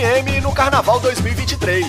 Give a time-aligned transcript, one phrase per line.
[0.00, 1.84] FM no Carnaval 2023.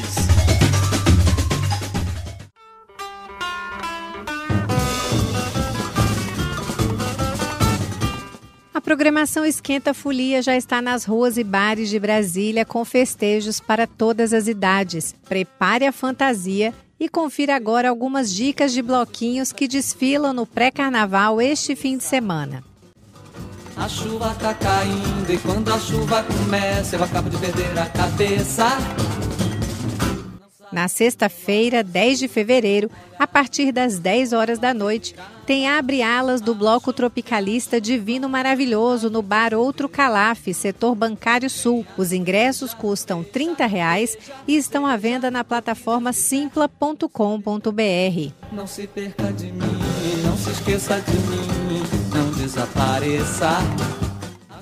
[8.73, 13.87] A programação Esquenta Folia já está nas ruas e bares de Brasília com festejos para
[13.87, 15.15] todas as idades.
[15.29, 21.77] Prepare a fantasia e confira agora algumas dicas de bloquinhos que desfilam no pré-carnaval este
[21.77, 22.70] fim de semana.
[23.75, 28.67] A chuva tá caindo e quando a chuva começa eu acabo de perder a cabeça.
[30.71, 35.13] Na sexta-feira, 10 de fevereiro, a partir das 10 horas da noite,
[35.45, 41.85] tem Abre Alas do Bloco Tropicalista Divino Maravilhoso no Bar Outro Calaf, setor bancário sul.
[41.97, 47.09] Os ingressos custam 30 reais e estão à venda na plataforma simpla.com.br.
[48.53, 53.49] Não se perca de mim, não se esqueça de mim, não desapareça.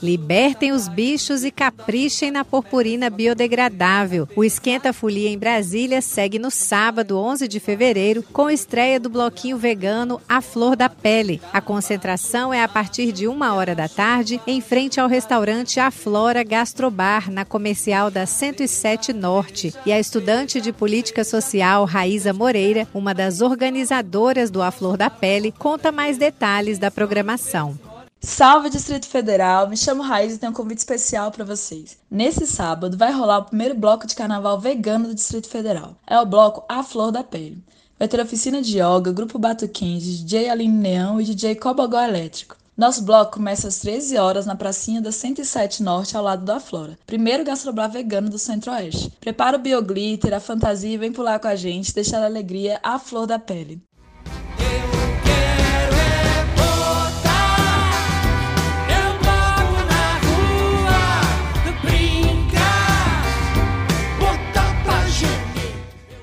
[0.01, 4.27] Libertem os bichos e caprichem na purpurina biodegradável.
[4.35, 9.57] O Esquenta Folia em Brasília segue no sábado, 11 de fevereiro, com estreia do bloquinho
[9.57, 11.41] vegano A Flor da Pele.
[11.51, 15.91] A concentração é a partir de uma hora da tarde, em frente ao restaurante A
[15.91, 19.73] Flora Gastrobar, na comercial da 107 Norte.
[19.85, 25.09] E a estudante de política social Raíza Moreira, uma das organizadoras do A Flor da
[25.09, 27.88] Pele, conta mais detalhes da programação.
[28.21, 31.97] Salve Distrito Federal, me chamo Raiz e tenho um convite especial para vocês.
[32.11, 35.95] Nesse sábado vai rolar o primeiro bloco de carnaval vegano do Distrito Federal.
[36.05, 37.63] É o bloco A Flor da Pele.
[37.97, 42.57] Vai ter oficina de yoga, grupo Batuquins, DJ Aline Leão e DJ Cobogó Elétrico.
[42.75, 46.99] Nosso bloco começa às 13 horas na pracinha da 107 Norte, ao lado da Flora.
[47.05, 49.13] Primeiro gastrobar vegano do Centro-Oeste.
[49.21, 52.99] Prepara o bioglitter, a fantasia e vem pular com a gente, deixar a alegria à
[52.99, 53.81] flor da pele.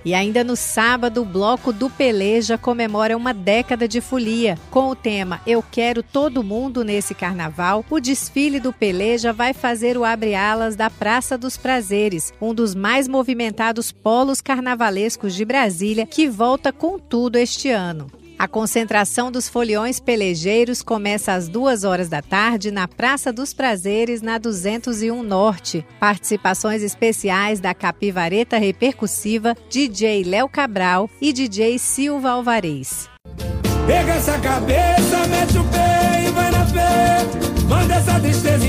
[0.06, 4.56] E ainda no sábado, o Bloco do Peleja comemora uma década de folia.
[4.70, 9.98] Com o tema Eu Quero Todo Mundo nesse carnaval, o desfile do Peleja vai fazer
[9.98, 16.28] o abre-alas da Praça dos Prazeres, um dos mais movimentados polos carnavalescos de Brasília, que
[16.28, 18.06] volta com tudo este ano.
[18.38, 24.20] A concentração dos foliões pelejeiros começa às duas horas da tarde na Praça dos Prazeres,
[24.20, 25.86] na 201 Norte.
[25.98, 33.08] Participações especiais da Capivareta Repercussiva, DJ Léo Cabral e DJ Silva Alvarez.
[33.86, 37.18] Pega essa cabeça, mete o pé e vai na fé,
[37.66, 38.65] manda essa tristeza.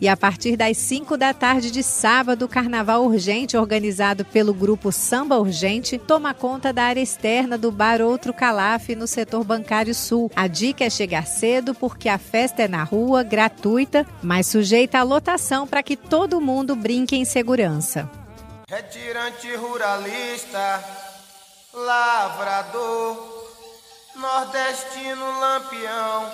[0.00, 4.92] E a partir das 5 da tarde de sábado, o Carnaval Urgente, organizado pelo grupo
[4.92, 10.30] Samba Urgente, toma conta da área externa do Bar Outro Calaf, no setor bancário sul.
[10.36, 15.02] A dica é chegar cedo, porque a festa é na rua, gratuita, mas sujeita à
[15.02, 18.08] lotação para que todo mundo brinque em segurança.
[18.70, 20.84] Retirante ruralista,
[21.74, 23.16] lavrador,
[24.14, 26.30] nordestino lampião,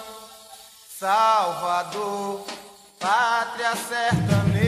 [0.98, 2.44] Salvador
[3.04, 4.63] pátria sertaneja,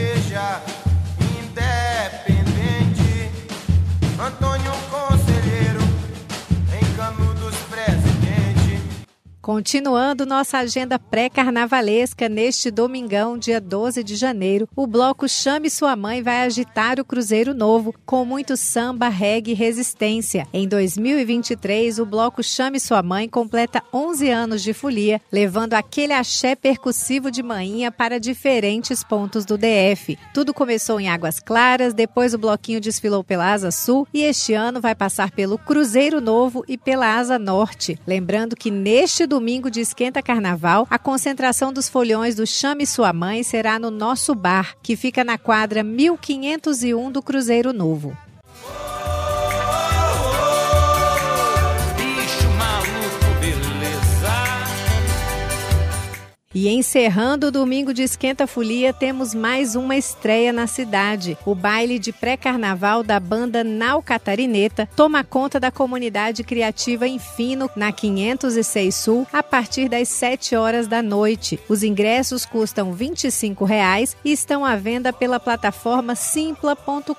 [9.47, 16.21] Continuando nossa agenda pré-carnavalesca, neste domingão, dia 12 de janeiro, o bloco Chame Sua Mãe
[16.21, 20.45] vai agitar o Cruzeiro Novo com muito samba, reggae e resistência.
[20.51, 26.53] Em 2023, o bloco Chame Sua Mãe completa 11 anos de folia, levando aquele axé
[26.53, 30.19] percussivo de manhinha para diferentes pontos do DF.
[30.33, 34.81] Tudo começou em Águas Claras, depois o bloquinho desfilou pela Asa Sul e este ano
[34.81, 37.97] vai passar pelo Cruzeiro Novo e pela Asa Norte.
[38.05, 43.43] Lembrando que neste domingo de Esquenta Carnaval, a concentração dos folhões do Chame Sua Mãe
[43.43, 48.17] será no nosso bar, que fica na quadra 1501 do Cruzeiro Novo.
[56.59, 61.37] E encerrando o domingo de Esquenta Folia, temos mais uma estreia na cidade.
[61.45, 67.91] O baile de pré-carnaval da banda Nau Catarineta toma conta da comunidade criativa Infino, na
[67.91, 71.59] 506 Sul, a partir das 7 horas da noite.
[71.69, 77.13] Os ingressos custam 25 reais e estão à venda pela plataforma simpla.com.br.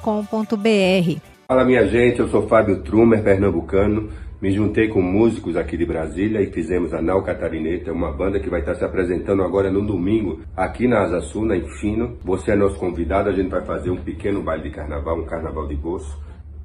[1.46, 4.10] Fala minha gente, eu sou Fábio Trumer, pernambucano.
[4.40, 8.48] Me juntei com músicos aqui de Brasília e fizemos a Nau Catarineta, uma banda que
[8.48, 12.16] vai estar se apresentando agora no domingo aqui na Asa Sul, na Infino.
[12.22, 15.66] Você é nosso convidado, a gente vai fazer um pequeno baile de carnaval, um carnaval
[15.66, 16.16] de bolso.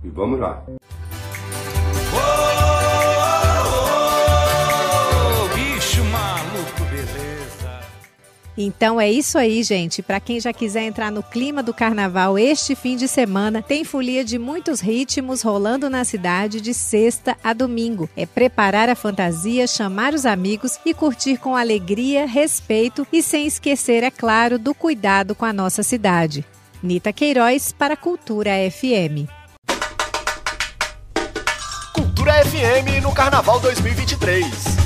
[0.04, 0.64] E vamos lá.
[8.58, 10.02] Então é isso aí, gente.
[10.02, 14.24] Para quem já quiser entrar no clima do carnaval este fim de semana, tem folia
[14.24, 18.10] de muitos ritmos rolando na cidade de sexta a domingo.
[18.16, 24.04] É preparar a fantasia, chamar os amigos e curtir com alegria, respeito e sem esquecer,
[24.04, 26.46] é claro, do cuidado com a nossa cidade.
[26.82, 29.30] Nita Queiroz para Cultura FM.
[31.94, 34.83] Cultura FM no Carnaval 2023.